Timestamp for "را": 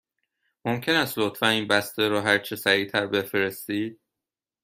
2.07-2.21